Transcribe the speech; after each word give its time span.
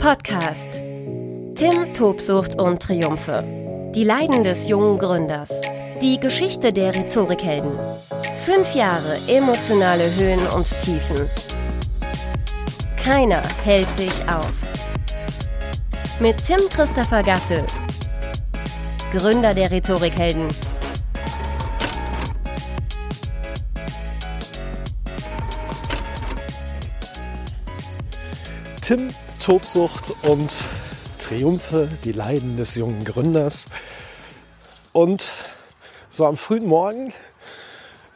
Podcast. 0.00 0.66
Tim, 1.56 1.92
Tobsucht 1.92 2.58
und 2.58 2.80
Triumphe. 2.82 3.44
Die 3.94 4.02
Leiden 4.02 4.42
des 4.42 4.66
jungen 4.66 4.98
Gründers. 4.98 5.50
Die 6.00 6.18
Geschichte 6.18 6.72
der 6.72 6.94
Rhetorikhelden. 6.94 7.72
Fünf 8.46 8.74
Jahre 8.74 9.18
emotionale 9.28 10.04
Höhen 10.14 10.40
und 10.56 10.66
Tiefen. 10.82 11.28
Keiner 12.96 13.42
hält 13.62 13.86
dich 13.98 14.26
auf. 14.26 14.50
Mit 16.18 16.42
Tim 16.46 16.60
Christopher 16.70 17.22
Gasse, 17.22 17.62
Gründer 19.12 19.52
der 19.52 19.70
Rhetorikhelden. 19.70 20.48
Tim, 28.80 29.08
Tobsucht 29.40 30.12
und 30.22 30.52
Triumphe, 31.18 31.88
die 32.04 32.12
Leiden 32.12 32.58
des 32.58 32.74
jungen 32.74 33.04
Gründers. 33.04 33.64
Und 34.92 35.32
so 36.10 36.26
am 36.26 36.36
frühen 36.36 36.66
Morgen, 36.66 37.14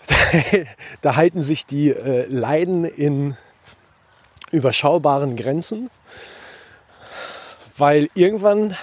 da 1.00 1.16
halten 1.16 1.42
sich 1.42 1.64
die 1.64 1.88
äh, 1.88 2.26
Leiden 2.26 2.84
in 2.84 3.36
überschaubaren 4.50 5.34
Grenzen, 5.34 5.90
weil 7.78 8.10
irgendwann 8.14 8.76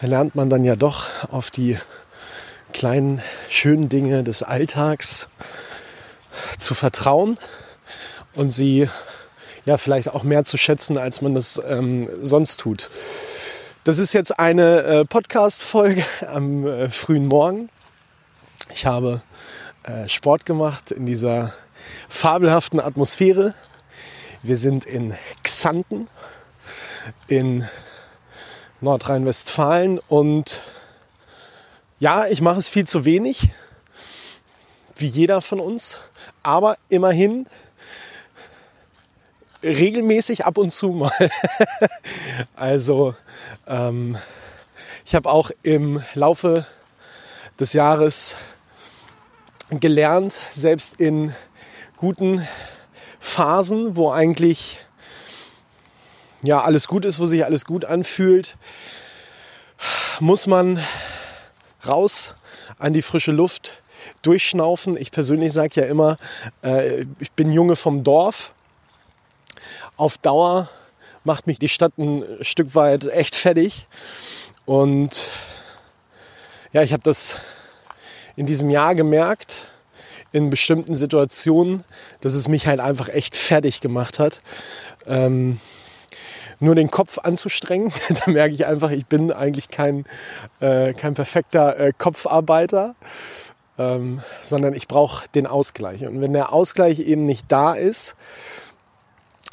lernt 0.00 0.34
man 0.34 0.48
dann 0.48 0.64
ja 0.64 0.74
doch 0.74 1.06
auf 1.30 1.50
die 1.50 1.78
kleinen 2.72 3.22
schönen 3.50 3.90
Dinge 3.90 4.24
des 4.24 4.42
Alltags 4.42 5.28
zu 6.58 6.74
vertrauen 6.74 7.38
und 8.34 8.52
sie 8.52 8.88
ja 9.68 9.76
vielleicht 9.76 10.08
auch 10.08 10.24
mehr 10.24 10.44
zu 10.44 10.56
schätzen, 10.56 10.96
als 10.96 11.20
man 11.20 11.34
das 11.34 11.60
ähm, 11.68 12.08
sonst 12.22 12.58
tut. 12.58 12.90
Das 13.84 13.98
ist 13.98 14.14
jetzt 14.14 14.38
eine 14.38 14.82
äh, 14.82 15.04
Podcast-Folge 15.04 16.04
am 16.26 16.66
äh, 16.66 16.88
frühen 16.88 17.26
Morgen. 17.26 17.68
Ich 18.74 18.86
habe 18.86 19.22
äh, 19.82 20.08
Sport 20.08 20.46
gemacht 20.46 20.90
in 20.90 21.04
dieser 21.04 21.52
fabelhaften 22.08 22.80
Atmosphäre. 22.80 23.54
Wir 24.42 24.56
sind 24.56 24.86
in 24.86 25.14
Xanten 25.42 26.08
in 27.26 27.68
Nordrhein-Westfalen 28.80 29.98
und 30.08 30.64
ja, 31.98 32.26
ich 32.26 32.40
mache 32.40 32.58
es 32.58 32.68
viel 32.68 32.86
zu 32.86 33.04
wenig, 33.04 33.50
wie 34.96 35.06
jeder 35.06 35.42
von 35.42 35.60
uns, 35.60 35.98
aber 36.42 36.78
immerhin 36.88 37.46
regelmäßig 39.62 40.44
ab 40.44 40.58
und 40.58 40.72
zu 40.72 40.88
mal. 40.88 41.30
also 42.56 43.14
ähm, 43.66 44.18
ich 45.04 45.14
habe 45.14 45.30
auch 45.30 45.50
im 45.62 46.02
Laufe 46.14 46.66
des 47.58 47.72
Jahres 47.72 48.36
gelernt, 49.70 50.38
selbst 50.52 51.00
in 51.00 51.34
guten 51.96 52.46
Phasen, 53.18 53.96
wo 53.96 54.10
eigentlich 54.10 54.78
ja 56.42 56.62
alles 56.62 56.86
gut 56.86 57.04
ist, 57.04 57.18
wo 57.18 57.26
sich 57.26 57.44
alles 57.44 57.64
gut 57.64 57.84
anfühlt, 57.84 58.56
muss 60.20 60.46
man 60.46 60.80
raus 61.86 62.34
an 62.78 62.92
die 62.92 63.02
frische 63.02 63.32
Luft, 63.32 63.82
durchschnaufen. 64.22 64.96
Ich 64.96 65.10
persönlich 65.10 65.52
sage 65.52 65.80
ja 65.80 65.86
immer, 65.86 66.16
äh, 66.62 67.04
ich 67.18 67.32
bin 67.32 67.52
Junge 67.52 67.76
vom 67.76 68.04
Dorf 68.04 68.52
auf 69.98 70.16
Dauer 70.16 70.68
macht 71.24 71.46
mich 71.46 71.58
die 71.58 71.68
Stadt 71.68 71.98
ein 71.98 72.24
Stück 72.40 72.74
weit 72.74 73.04
echt 73.06 73.34
fertig. 73.34 73.86
Und 74.64 75.28
ja, 76.72 76.82
ich 76.82 76.92
habe 76.92 77.02
das 77.02 77.36
in 78.36 78.46
diesem 78.46 78.70
Jahr 78.70 78.94
gemerkt, 78.94 79.68
in 80.32 80.50
bestimmten 80.50 80.94
Situationen, 80.94 81.84
dass 82.20 82.34
es 82.34 82.48
mich 82.48 82.66
halt 82.66 82.80
einfach 82.80 83.08
echt 83.08 83.34
fertig 83.34 83.80
gemacht 83.80 84.18
hat. 84.18 84.40
Ähm, 85.06 85.60
nur 86.60 86.74
den 86.74 86.90
Kopf 86.90 87.18
anzustrengen, 87.18 87.92
da 88.24 88.30
merke 88.30 88.54
ich 88.54 88.66
einfach, 88.66 88.90
ich 88.90 89.06
bin 89.06 89.32
eigentlich 89.32 89.68
kein, 89.68 90.04
äh, 90.60 90.92
kein 90.94 91.14
perfekter 91.14 91.78
äh, 91.78 91.92
Kopfarbeiter, 91.96 92.94
ähm, 93.78 94.22
sondern 94.42 94.74
ich 94.74 94.88
brauche 94.88 95.28
den 95.34 95.46
Ausgleich. 95.46 96.06
Und 96.06 96.20
wenn 96.20 96.32
der 96.32 96.52
Ausgleich 96.52 97.00
eben 97.00 97.24
nicht 97.24 97.46
da 97.48 97.74
ist, 97.74 98.16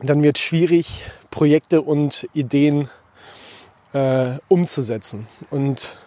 dann 0.02 0.24
wird 0.24 0.38
es 0.38 0.44
schwierig, 0.44 1.04
Projekte 1.32 1.82
und 1.82 2.28
Ideen 2.34 2.90
äh, 3.94 4.38
umzusetzen. 4.48 5.28
Und 5.52 5.98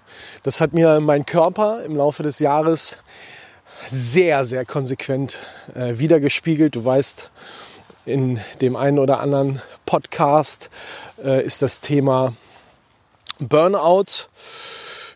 das 0.42 0.60
hat 0.60 0.72
mir 0.72 1.00
mein 1.00 1.26
Körper 1.26 1.82
im 1.84 1.96
Laufe 1.96 2.22
des 2.22 2.38
Jahres 2.38 2.98
sehr, 3.86 4.44
sehr 4.44 4.64
konsequent 4.64 5.38
äh, 5.74 5.98
wiedergespiegelt. 5.98 6.74
Du 6.74 6.84
weißt, 6.84 7.30
in 8.04 8.40
dem 8.60 8.76
einen 8.76 8.98
oder 8.98 9.20
anderen 9.20 9.62
Podcast 9.86 10.70
äh, 11.22 11.44
ist 11.44 11.62
das 11.62 11.80
Thema 11.80 12.34
Burnout 13.38 14.28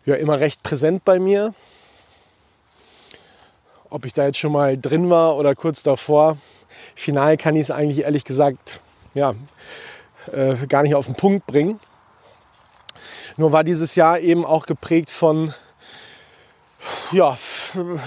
ja 0.05 0.15
immer 0.15 0.39
recht 0.39 0.63
präsent 0.63 1.03
bei 1.05 1.19
mir. 1.19 1.53
Ob 3.89 4.05
ich 4.05 4.13
da 4.13 4.25
jetzt 4.25 4.39
schon 4.39 4.51
mal 4.51 4.77
drin 4.77 5.09
war 5.09 5.37
oder 5.37 5.55
kurz 5.55 5.83
davor, 5.83 6.37
final 6.95 7.37
kann 7.37 7.55
ich 7.55 7.61
es 7.63 7.71
eigentlich 7.71 8.01
ehrlich 8.01 8.23
gesagt 8.23 8.81
ja, 9.13 9.35
äh, 10.31 10.55
gar 10.67 10.83
nicht 10.83 10.95
auf 10.95 11.05
den 11.05 11.15
Punkt 11.15 11.45
bringen. 11.45 11.79
Nur 13.37 13.51
war 13.51 13.63
dieses 13.63 13.95
Jahr 13.95 14.19
eben 14.19 14.45
auch 14.45 14.65
geprägt 14.65 15.09
von, 15.09 15.53
ja, 17.11 17.37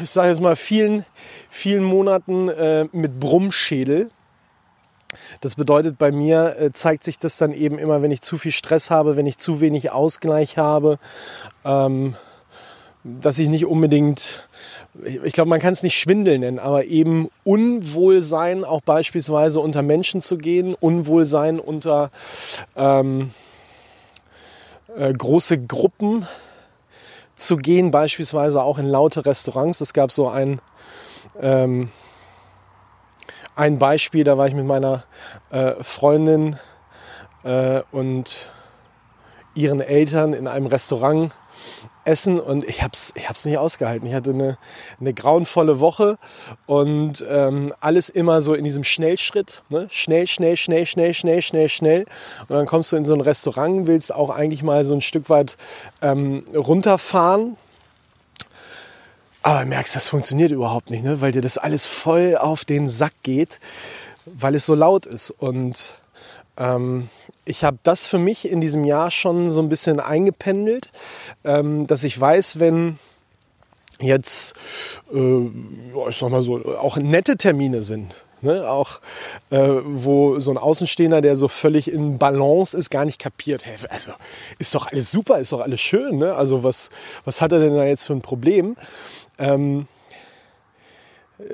ich 0.03 0.11
sage 0.11 0.29
jetzt 0.29 0.41
mal, 0.41 0.57
vielen, 0.57 1.05
vielen 1.51 1.85
Monaten 1.85 2.49
äh, 2.49 2.89
mit 2.93 3.19
Brummschädel. 3.19 4.11
Das 5.41 5.55
bedeutet, 5.55 5.99
bei 5.99 6.13
mir 6.13 6.57
äh, 6.59 6.73
zeigt 6.73 7.05
sich 7.05 7.19
das 7.19 7.39
dann 7.39 7.53
eben 7.53 7.79
immer, 7.79 8.03
wenn 8.03 8.11
ich 8.11 8.21
zu 8.21 8.39
viel 8.39 8.53
Stress 8.53 8.91
habe, 8.91 9.17
wenn 9.17 9.27
ich 9.27 9.39
zu 9.39 9.61
wenig 9.61 9.91
Ausgleich 9.91 10.59
habe, 10.59 10.99
ähm, 11.65 12.17
dass 13.03 13.39
ich 13.39 13.49
nicht 13.49 13.67
unbedingt 13.67 14.47
ich 15.05 15.33
glaube, 15.33 15.51
man 15.51 15.61
kann 15.61 15.73
es 15.73 15.83
nicht 15.83 15.99
Schwindel 15.99 16.39
nennen, 16.39 16.59
aber 16.59 16.85
eben 16.85 17.29
Unwohlsein 17.45 18.65
auch 18.65 18.81
beispielsweise 18.81 19.61
unter 19.61 19.83
Menschen 19.83 20.21
zu 20.21 20.39
gehen, 20.39 20.75
Unwohlsein 20.75 21.61
unter 21.61 22.11
ähm, 22.77 23.33
äh, 24.97 25.13
große 25.13 25.67
Gruppen 25.67 26.27
zu 27.35 27.57
gehen, 27.57 27.91
beispielsweise 27.91 28.63
auch 28.63 28.79
in 28.79 28.87
laute 28.87 29.27
Restaurants. 29.27 29.81
Es 29.81 29.93
gab 29.93 30.11
so 30.11 30.29
ein, 30.29 30.61
ähm, 31.41 31.91
ein 33.55 33.79
Beispiel, 33.79 34.25
da 34.25 34.39
war 34.39 34.49
ich 34.49 34.55
mit 34.55 34.65
meiner 34.65 35.05
äh, 35.51 35.75
Freundin 35.83 36.59
äh, 37.45 37.83
und 37.93 38.51
ihren 39.57 39.81
Eltern 39.81 40.35
in 40.35 40.47
einem 40.47 40.67
Restaurant 40.67 41.33
essen 42.05 42.39
und 42.39 42.65
ich 42.65 42.83
habe 42.83 42.93
es 42.93 43.13
ich 43.17 43.29
hab's 43.29 43.45
nicht 43.45 43.59
ausgehalten. 43.59 44.07
Ich 44.07 44.15
hatte 44.15 44.31
eine, 44.31 44.59
eine 45.01 45.13
grauenvolle 45.13 45.81
Woche 45.81 46.19
und 46.67 47.25
ähm, 47.29 47.73
alles 47.81 48.09
immer 48.09 48.41
so 48.43 48.55
in 48.55 48.65
diesem 48.65 48.85
Schnellschritt. 48.85 49.63
Ne? 49.71 49.89
Schnell, 49.91 50.27
schnell, 50.27 50.57
schnell, 50.57 50.87
schnell, 50.87 51.15
schnell, 51.15 51.43
schnell, 51.43 51.69
schnell. 51.69 52.07
Und 52.49 52.51
dann 52.51 52.67
kommst 52.67 52.93
du 52.93 52.97
in 52.97 53.05
so 53.05 53.15
ein 53.15 53.21
Restaurant, 53.21 53.87
willst 53.87 54.15
auch 54.15 54.31
eigentlich 54.31 54.63
mal 54.63 54.85
so 54.85 54.95
ein 54.95 55.01
Stück 55.01 55.29
weit 55.29 55.57
ähm, 56.01 56.47
runterfahren. 56.55 57.57
Aber 59.43 59.65
merkst, 59.65 59.95
das 59.95 60.09
funktioniert 60.09 60.51
überhaupt 60.51 60.91
nicht, 60.91 61.05
ne? 61.05 61.21
weil 61.21 61.33
dir 61.33 61.43
das 61.43 61.57
alles 61.57 61.87
voll 61.87 62.37
auf 62.37 62.65
den 62.65 62.89
Sack 62.89 63.13
geht, 63.23 63.61
weil 64.25 64.55
es 64.57 64.67
so 64.67 64.75
laut 64.75 65.07
ist. 65.07 65.31
Und 65.31 65.99
ähm, 66.57 67.09
ich 67.45 67.65
habe 67.65 67.79
das 67.83 68.07
für 68.07 68.19
mich 68.19 68.51
in 68.51 68.61
diesem 68.61 68.85
Jahr 68.85 69.11
schon 69.11 69.51
so 69.51 69.61
ein 69.61 69.69
bisschen 69.69 70.01
eingependelt, 70.01 70.91
ähm, 71.45 71.87
dass 71.87 72.05
ich 72.05 72.19
weiß, 72.19 72.59
wenn 72.59 72.99
jetzt, 74.01 74.55
äh, 75.13 75.47
ich 76.09 76.17
sag 76.17 76.31
mal 76.31 76.43
so, 76.43 76.77
auch 76.79 76.97
nette 76.97 77.37
Termine 77.37 77.83
sind, 77.83 78.23
Ne, 78.43 78.71
auch 78.71 79.01
äh, 79.49 79.59
wo 79.59 80.39
so 80.41 80.51
ein 80.51 80.59
Außenstehender, 80.59 81.23
der 81.23 81.37
so 81.37 81.49
völlig 81.49 81.91
in 81.91 82.19
Balance 82.19 82.77
ist, 82.77 82.91
gar 82.91 83.07
nicht 83.07 83.19
kapiert. 83.19 83.65
Hey, 83.65 83.77
also 83.89 84.11
ist 84.59 84.75
doch 84.75 84.87
alles 84.87 85.11
super, 85.11 85.39
ist 85.39 85.53
doch 85.53 85.63
alles 85.63 85.81
schön. 85.81 86.19
Ne? 86.19 86.35
Also 86.35 86.63
was, 86.63 86.91
was 87.25 87.41
hat 87.41 87.53
er 87.53 87.61
denn 87.61 87.75
da 87.75 87.85
jetzt 87.85 88.05
für 88.05 88.13
ein 88.13 88.21
Problem? 88.21 88.77
Ähm, 89.39 89.89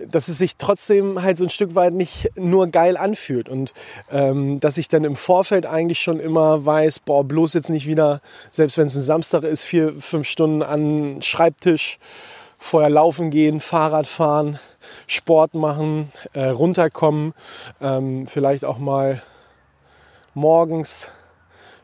dass 0.07 0.29
es 0.29 0.39
sich 0.39 0.57
trotzdem 0.57 1.23
halt 1.23 1.39
so 1.39 1.45
ein 1.45 1.51
Stück 1.51 1.75
weit 1.75 1.93
nicht 1.93 2.31
nur 2.37 2.69
geil 2.69 2.97
anfühlt 2.97 3.49
und 3.49 3.73
ähm, 4.11 4.61
dass 4.61 4.79
ich 4.79 4.89
dann 4.89 5.05
im 5.05 5.17
Vorfeld 5.17 5.67
eigentlich 5.67 6.01
schon 6.01 6.21
immer 6.21 6.65
weiß, 6.65 7.01
boah, 7.01 7.25
bloß 7.25 7.55
jetzt 7.55 7.69
nicht 7.69 7.87
wieder, 7.87 8.21
selbst 8.51 8.79
wenn 8.79 8.87
es 8.87 8.95
ein 8.95 9.03
Samstag 9.03 9.43
ist, 9.43 9.65
vier, 9.65 9.93
fünf 10.01 10.29
Stunden 10.29 10.63
an 10.63 11.21
Schreibtisch, 11.23 11.99
vorher 12.59 12.91
laufen 12.91 13.31
gehen, 13.31 13.59
Fahrrad 13.59 14.07
fahren, 14.07 14.61
Sport 15.09 15.55
machen, 15.55 16.13
äh, 16.33 16.45
runterkommen, 16.45 17.35
ähm, 17.81 18.27
vielleicht 18.29 18.65
auch 18.65 18.79
mal 18.79 19.21
morgens 20.35 21.09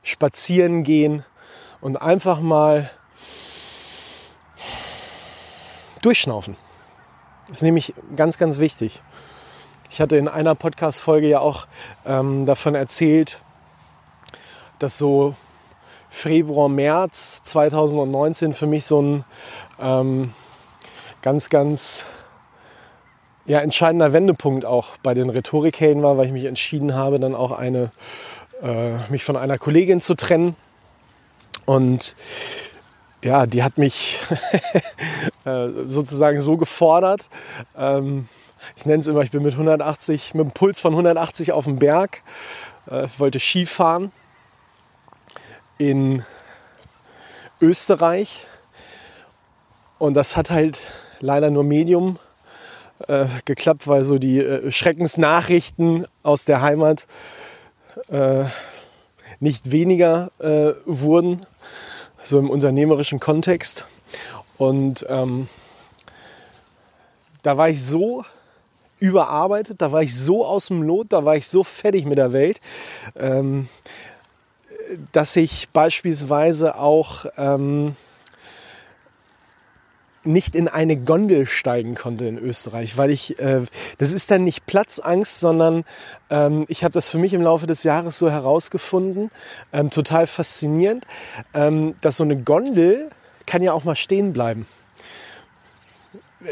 spazieren 0.05 0.85
gehen 0.85 1.25
und 1.81 2.01
einfach 2.01 2.41
mal 2.41 2.91
durchschnaufen. 6.03 6.57
Ist 7.51 7.63
nämlich 7.63 7.95
ganz, 8.15 8.37
ganz 8.37 8.59
wichtig. 8.59 9.03
Ich 9.91 10.01
hatte 10.01 10.17
in 10.17 10.29
einer 10.29 10.55
Podcast-Folge 10.55 11.29
ja 11.29 11.41
auch 11.41 11.67
ähm, 12.05 12.45
davon 12.45 12.75
erzählt, 12.75 13.41
dass 14.79 14.99
so 14.99 15.35
Februar, 16.11 16.69
März 16.69 17.43
2019 17.45 18.53
für 18.53 18.67
mich 18.67 18.85
so 18.85 19.01
ein 19.01 19.25
ähm, 19.81 20.35
ganz, 21.23 21.49
ganz 21.49 22.05
ja, 23.47 23.61
entscheidender 23.61 24.13
Wendepunkt 24.13 24.67
auch 24.67 24.99
bei 25.03 25.15
den 25.15 25.31
Rhetorikhelden 25.31 26.03
war, 26.03 26.19
weil 26.19 26.27
ich 26.27 26.33
mich 26.33 26.45
entschieden 26.45 26.95
habe, 26.95 27.19
dann 27.19 27.35
auch 27.35 27.53
eine, 27.53 27.91
äh, 28.63 28.93
mich 29.11 29.25
von 29.25 29.37
einer 29.37 29.57
Kollegin 29.57 30.03
zu 30.03 30.15
trennen. 30.15 30.55
Und 31.65 32.15
ja, 33.23 33.47
die 33.47 33.63
hat 33.63 33.79
mich 33.79 34.19
äh, 35.45 35.69
sozusagen 35.87 36.41
so 36.41 36.57
gefordert. 36.57 37.29
Ähm, 37.77 38.29
ich 38.77 38.87
nenne 38.87 39.01
es 39.01 39.07
immer, 39.07 39.23
ich 39.23 39.31
bin 39.31 39.43
mit 39.43 39.53
180, 39.53 40.35
mit 40.35 40.43
einem 40.43 40.53
Puls 40.53 40.81
von 40.81 40.93
180 40.93 41.53
auf 41.53 41.65
dem 41.65 41.79
Berg. 41.79 42.23
Äh, 42.91 43.07
ich 43.07 43.19
wollte 43.19 43.41
Skifahren 43.41 44.13
in 45.79 46.25
Österreich. 47.61 48.47
Und 49.99 50.15
das 50.15 50.37
hat 50.37 50.51
halt 50.51 50.89
leider 51.19 51.51
nur 51.51 51.65
Medium 51.65 52.19
äh, 53.07 53.27
geklappt, 53.45 53.89
weil 53.89 54.05
so 54.05 54.19
die 54.19 54.39
äh, 54.39 54.71
Schreckensnachrichten 54.71 56.07
aus 56.23 56.45
der 56.45 56.63
Heimat 56.63 57.07
äh, 58.09 58.45
nicht 59.41 59.71
weniger 59.71 60.31
äh, 60.39 60.75
wurden, 60.85 61.41
so 62.23 62.39
im 62.39 62.51
unternehmerischen 62.51 63.21
Kontext. 63.21 63.87
Und 64.57 65.07
ähm, 65.09 65.49
da 67.43 67.57
war 67.57 67.69
ich 67.69 67.85
so 67.85 68.25
überarbeitet, 68.99 69.81
da 69.81 69.93
war 69.93 70.03
ich 70.03 70.19
so 70.19 70.45
aus 70.45 70.67
dem 70.67 70.83
Lot, 70.83 71.13
da 71.13 71.25
war 71.25 71.37
ich 71.37 71.49
so 71.49 71.63
fertig 71.63 72.05
mit 72.05 72.19
der 72.19 72.33
Welt, 72.33 72.61
ähm, 73.17 73.69
dass 75.13 75.37
ich 75.37 75.69
beispielsweise 75.71 76.77
auch 76.77 77.27
ähm, 77.37 77.95
nicht 80.25 80.55
in 80.55 80.69
eine 80.69 80.97
Gondel 80.97 81.47
steigen 81.47 81.95
konnte 81.95 82.27
in 82.27 82.39
Österreich, 82.39 82.97
weil 82.97 83.11
ich, 83.11 83.39
äh, 83.39 83.63
das 83.99 84.13
ist 84.13 84.31
dann 84.31 84.45
nicht 84.45 84.67
Platzangst, 84.67 85.41
sondern 85.41 85.85
ähm, 86.31 86.65
ich 86.69 86.85
habe 86.85 86.93
das 86.93 87.09
für 87.09 87.19
mich 87.19 87.35
im 87.35 87.43
Laufe 87.43 87.67
des 87.67 87.83
Jahres 87.83 88.19
so 88.19 88.31
herausgefunden, 88.31 89.31
ähm, 89.73 89.91
total 89.91 90.27
faszinierend, 90.27 91.07
ähm, 91.55 91.95
dass 92.01 92.17
so 92.17 92.25
eine 92.25 92.37
Gondel 92.37 93.11
kann 93.47 93.63
ja 93.63 93.73
auch 93.73 93.85
mal 93.85 93.97
stehen 93.97 94.33
bleiben. 94.33 94.67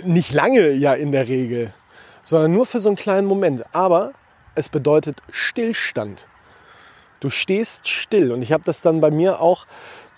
Nicht 0.02 0.32
lange 0.32 0.72
ja 0.72 0.94
in 0.94 1.12
der 1.12 1.28
Regel, 1.28 1.72
sondern 2.22 2.52
nur 2.52 2.66
für 2.66 2.80
so 2.80 2.88
einen 2.88 2.96
kleinen 2.96 3.26
Moment. 3.26 3.64
Aber 3.72 4.12
es 4.54 4.68
bedeutet 4.68 5.22
Stillstand. 5.30 6.26
Du 7.20 7.30
stehst 7.30 7.88
still. 7.88 8.32
Und 8.32 8.42
ich 8.42 8.52
habe 8.52 8.64
das 8.64 8.82
dann 8.82 9.00
bei 9.00 9.10
mir 9.10 9.40
auch 9.40 9.66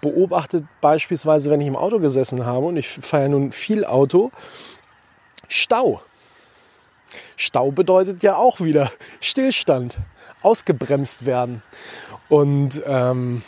beobachtet, 0.01 0.65
beispielsweise, 0.81 1.51
wenn 1.51 1.61
ich 1.61 1.67
im 1.67 1.77
Auto 1.77 1.99
gesessen 1.99 2.47
habe 2.47 2.67
und 2.67 2.77
ich 2.77 2.89
fahre 2.89 3.25
ja 3.25 3.29
nun 3.29 3.53
viel 3.53 3.85
Auto, 3.85 4.31
Stau. 5.49 6.03
Stau 7.37 7.71
bedeutet 7.71 8.23
ja 8.23 8.37
auch 8.37 8.61
wieder 8.61 8.93
Stillstand, 9.21 9.99
ausgebremst 10.43 11.25
werden. 11.25 11.63
Und 12.29 12.83
ähm, 12.87 13.43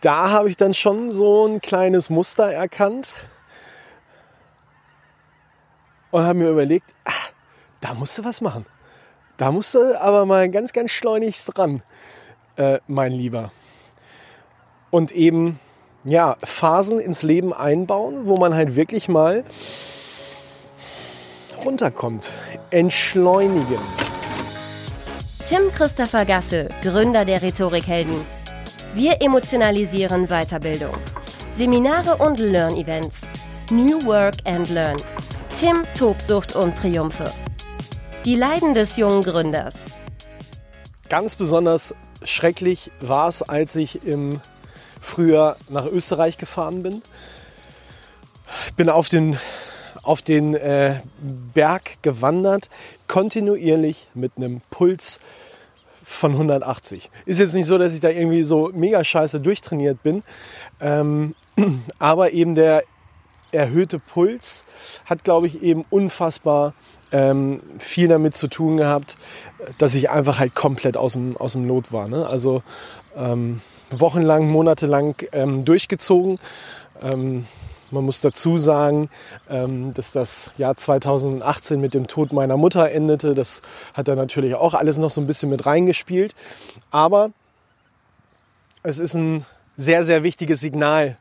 da 0.00 0.30
habe 0.30 0.50
ich 0.50 0.56
dann 0.56 0.74
schon 0.74 1.12
so 1.12 1.46
ein 1.46 1.60
kleines 1.60 2.10
Muster 2.10 2.50
erkannt 2.50 3.14
und 6.10 6.24
habe 6.24 6.38
mir 6.38 6.50
überlegt, 6.50 6.92
ach, 7.04 7.30
da 7.80 7.94
musst 7.94 8.18
du 8.18 8.24
was 8.24 8.40
machen. 8.40 8.66
Da 9.36 9.52
musst 9.52 9.74
du 9.74 10.00
aber 10.00 10.26
mal 10.26 10.50
ganz, 10.50 10.72
ganz 10.72 10.90
schleunigst 10.90 11.56
dran, 11.56 11.82
äh, 12.56 12.80
mein 12.88 13.12
Lieber. 13.12 13.52
Und 14.92 15.10
eben, 15.10 15.58
ja, 16.04 16.36
Phasen 16.44 17.00
ins 17.00 17.22
Leben 17.22 17.54
einbauen, 17.54 18.26
wo 18.26 18.36
man 18.36 18.54
halt 18.54 18.76
wirklich 18.76 19.08
mal 19.08 19.42
runterkommt. 21.64 22.30
Entschleunigen. 22.70 23.78
Tim 25.48 25.72
Christopher 25.74 26.26
Gasse, 26.26 26.68
Gründer 26.82 27.24
der 27.24 27.40
Rhetorikhelden. 27.40 28.14
Wir 28.92 29.22
emotionalisieren 29.22 30.26
Weiterbildung. 30.26 30.92
Seminare 31.50 32.16
und 32.22 32.38
Learn-Events. 32.38 33.22
New 33.70 34.04
Work 34.04 34.34
and 34.44 34.68
Learn. 34.68 34.98
Tim, 35.56 35.84
Tobsucht 35.98 36.54
und 36.54 36.76
Triumphe. 36.76 37.32
Die 38.26 38.34
Leiden 38.34 38.74
des 38.74 38.98
jungen 38.98 39.22
Gründers. 39.22 39.74
Ganz 41.08 41.34
besonders 41.34 41.94
schrecklich 42.24 42.92
war 43.00 43.28
es, 43.28 43.40
als 43.40 43.74
ich 43.74 44.04
im 44.04 44.38
Frühjahr 45.02 45.56
nach 45.68 45.86
Österreich 45.86 46.38
gefahren 46.38 46.82
bin. 46.82 47.02
Ich 48.66 48.74
bin 48.74 48.88
auf 48.88 49.08
den, 49.08 49.38
auf 50.02 50.22
den 50.22 50.54
äh, 50.54 51.00
Berg 51.52 52.02
gewandert, 52.02 52.70
kontinuierlich 53.08 54.08
mit 54.14 54.32
einem 54.36 54.62
Puls 54.70 55.18
von 56.02 56.32
180. 56.32 57.10
Ist 57.26 57.40
jetzt 57.40 57.54
nicht 57.54 57.66
so, 57.66 57.78
dass 57.78 57.92
ich 57.92 58.00
da 58.00 58.08
irgendwie 58.08 58.42
so 58.42 58.70
mega 58.72 59.02
scheiße 59.02 59.40
durchtrainiert 59.40 60.02
bin, 60.02 60.22
ähm, 60.80 61.34
aber 61.98 62.32
eben 62.32 62.54
der 62.54 62.84
erhöhte 63.50 63.98
Puls 63.98 64.64
hat, 65.04 65.24
glaube 65.24 65.46
ich, 65.46 65.62
eben 65.62 65.84
unfassbar 65.90 66.74
ähm, 67.10 67.60
viel 67.78 68.08
damit 68.08 68.34
zu 68.34 68.48
tun 68.48 68.78
gehabt, 68.78 69.18
dass 69.78 69.94
ich 69.94 70.10
einfach 70.10 70.38
halt 70.38 70.54
komplett 70.54 70.96
aus 70.96 71.12
dem, 71.12 71.36
aus 71.36 71.52
dem 71.52 71.68
Lot 71.68 71.92
war. 71.92 72.08
Ne? 72.08 72.26
Also 72.26 72.62
ähm, 73.14 73.60
wochenlang, 74.00 74.48
monatelang 74.48 75.14
ähm, 75.32 75.64
durchgezogen. 75.64 76.38
Ähm, 77.02 77.46
man 77.90 78.04
muss 78.04 78.22
dazu 78.22 78.56
sagen, 78.56 79.10
ähm, 79.50 79.92
dass 79.92 80.12
das 80.12 80.50
Jahr 80.56 80.76
2018 80.76 81.80
mit 81.80 81.92
dem 81.92 82.06
Tod 82.06 82.32
meiner 82.32 82.56
Mutter 82.56 82.90
endete. 82.90 83.34
Das 83.34 83.60
hat 83.92 84.08
da 84.08 84.14
natürlich 84.14 84.54
auch 84.54 84.72
alles 84.74 84.96
noch 84.98 85.10
so 85.10 85.20
ein 85.20 85.26
bisschen 85.26 85.50
mit 85.50 85.66
reingespielt. 85.66 86.34
Aber 86.90 87.32
es 88.82 88.98
ist 88.98 89.14
ein 89.14 89.44
sehr, 89.76 90.04
sehr 90.04 90.22
wichtiges 90.22 90.60
Signal 90.60 91.18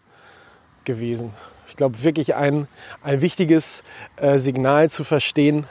gewesen. 0.86 1.32
Ich 1.68 1.76
glaube 1.76 2.04
wirklich 2.04 2.36
ein, 2.36 2.68
ein 3.04 3.22
wichtiges 3.22 3.84
äh, 4.16 4.40
Signal 4.40 4.90
zu 4.90 5.04
verstehen, 5.04 5.68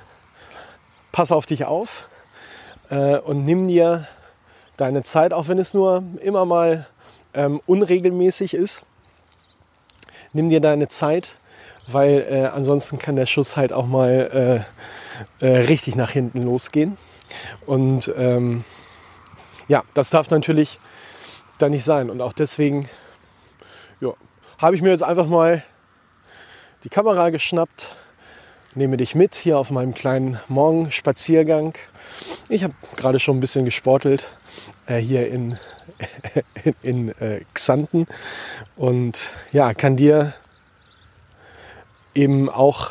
pass 1.13 1.33
auf 1.33 1.47
dich 1.47 1.65
auf 1.65 2.09
äh, 2.91 3.19
und 3.19 3.45
nimm 3.45 3.67
dir 3.67 4.07
deine 4.81 5.03
Zeit, 5.03 5.33
auch 5.33 5.49
wenn 5.49 5.59
es 5.59 5.75
nur 5.75 6.03
immer 6.23 6.45
mal 6.45 6.87
ähm, 7.35 7.61
unregelmäßig 7.67 8.55
ist. 8.55 8.83
Nimm 10.33 10.49
dir 10.49 10.61
deine 10.61 10.89
Zeit, 10.89 11.37
weil 11.87 12.27
äh, 12.31 12.47
ansonsten 12.47 12.99
kann 12.99 13.17
der 13.17 13.27
Schuss 13.27 13.57
halt 13.57 13.73
auch 13.73 13.87
mal 13.87 14.65
äh, 15.41 15.47
äh, 15.47 15.59
richtig 15.67 15.97
nach 15.97 16.11
hinten 16.11 16.43
losgehen. 16.43 16.97
Und 17.67 18.13
ähm, 18.17 18.65
ja, 19.69 19.85
das 19.95 20.11
darf 20.11 20.31
natürlich 20.31 20.79
da 21.59 21.69
nicht 21.69 21.85
sein. 21.85 22.11
Und 22.11 22.21
auch 22.21 22.33
deswegen 22.33 22.89
ja, 24.01 24.15
habe 24.59 24.77
ich 24.77 24.83
mir 24.83 24.91
jetzt 24.91 25.03
einfach 25.03 25.27
mal 25.27 25.63
die 26.85 26.89
Kamera 26.89 27.31
geschnappt 27.31 27.97
nehme 28.75 28.97
dich 28.97 29.15
mit 29.15 29.35
hier 29.35 29.59
auf 29.59 29.71
meinem 29.71 29.95
kleinen 29.95 30.39
Morgenspaziergang. 30.49 31.75
Ich 32.53 32.65
habe 32.65 32.75
gerade 32.97 33.21
schon 33.21 33.37
ein 33.37 33.41
bisschen 33.41 33.65
gesportelt 33.65 34.29
äh, 34.87 34.97
hier 34.97 35.31
in, 35.31 35.57
in, 36.83 37.09
äh, 37.21 37.43
Xanten 37.55 38.09
und 38.77 39.33
ja, 39.53 39.73
kann 39.73 39.97
dir 39.97 40.35
eben 42.13 42.49
auch 42.49 42.91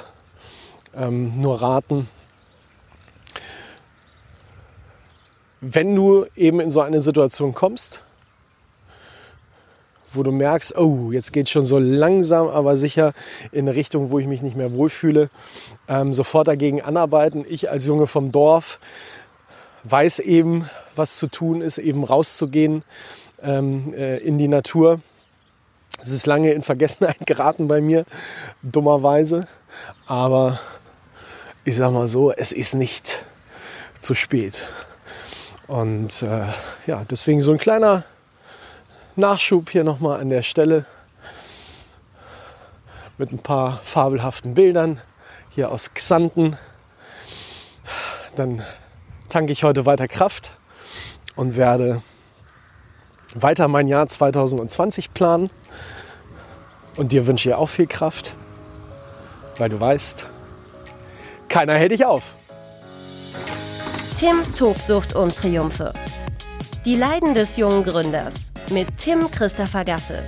ähm, 0.95 1.37
nur 1.39 1.61
raten, 1.61 2.07
wenn 5.59 5.93
du 5.93 6.25
eben 6.37 6.61
in 6.61 6.71
so 6.71 6.79
eine 6.79 7.01
Situation 7.01 7.53
kommst, 7.53 8.01
wo 10.13 10.23
du 10.23 10.31
merkst, 10.31 10.77
oh, 10.77 11.11
jetzt 11.11 11.33
geht 11.33 11.49
schon 11.49 11.65
so 11.65 11.79
langsam, 11.79 12.47
aber 12.47 12.77
sicher 12.77 13.11
in 13.51 13.67
eine 13.67 13.75
Richtung, 13.75 14.09
wo 14.09 14.19
ich 14.19 14.27
mich 14.27 14.41
nicht 14.41 14.55
mehr 14.55 14.71
wohlfühle, 14.71 15.29
ähm, 15.89 16.13
sofort 16.13 16.47
dagegen 16.47 16.81
anarbeiten. 16.81 17.45
Ich 17.47 17.69
als 17.69 17.85
Junge 17.85 18.07
vom 18.07 18.31
Dorf 18.31 18.79
weiß 19.83 20.19
eben, 20.19 20.69
was 20.95 21.17
zu 21.17 21.27
tun 21.27 21.61
ist, 21.61 21.77
eben 21.77 22.03
rauszugehen 22.03 22.83
ähm, 23.41 23.93
äh, 23.93 24.17
in 24.17 24.37
die 24.37 24.47
Natur. 24.47 25.01
Es 26.01 26.11
ist 26.11 26.25
lange 26.25 26.51
in 26.51 26.61
Vergessenheit 26.61 27.17
geraten 27.25 27.67
bei 27.67 27.81
mir, 27.81 28.05
dummerweise. 28.61 29.47
Aber 30.05 30.59
ich 31.65 31.75
sag 31.75 31.91
mal 31.91 32.07
so, 32.07 32.31
es 32.31 32.51
ist 32.51 32.75
nicht 32.75 33.25
zu 33.99 34.13
spät. 34.13 34.67
Und 35.67 36.23
äh, 36.23 36.47
ja, 36.87 37.05
deswegen 37.09 37.41
so 37.41 37.51
ein 37.51 37.57
kleiner 37.57 38.03
Nachschub 39.15 39.69
hier 39.69 39.83
nochmal 39.83 40.19
an 40.19 40.29
der 40.29 40.41
Stelle 40.41 40.85
mit 43.17 43.31
ein 43.31 43.39
paar 43.39 43.79
fabelhaften 43.83 44.53
Bildern 44.53 45.01
hier 45.49 45.71
aus 45.71 45.93
Xanten. 45.93 46.57
Dann 48.35 48.63
tanke 49.29 49.53
ich 49.53 49.63
heute 49.63 49.85
weiter 49.85 50.07
Kraft 50.07 50.57
und 51.35 51.55
werde 51.55 52.01
weiter 53.35 53.67
mein 53.67 53.87
Jahr 53.87 54.07
2020 54.07 55.13
planen. 55.13 55.49
Und 56.97 57.11
dir 57.11 57.27
wünsche 57.27 57.49
ich 57.49 57.55
auch 57.55 57.69
viel 57.69 57.87
Kraft, 57.87 58.35
weil 59.57 59.69
du 59.69 59.79
weißt, 59.79 60.25
keiner 61.47 61.75
hält 61.75 61.91
dich 61.91 62.05
auf. 62.05 62.35
Tim 64.17 64.43
Tobsucht 64.53 65.15
und 65.15 65.33
Triumphe. 65.35 65.93
Die 66.83 66.95
Leiden 66.95 67.33
des 67.33 67.55
jungen 67.57 67.83
Gründers 67.83 68.33
mit 68.71 68.87
Tim 68.97 69.31
Christopher 69.31 69.85
Gasse. 69.85 70.23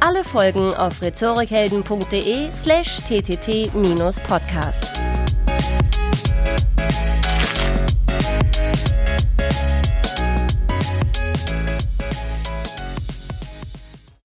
Alle 0.00 0.24
Folgen 0.24 0.72
auf 0.74 1.02
rhetorikhelden.de 1.02 2.52
slash 2.52 3.00
ttt-podcast. 3.08 4.97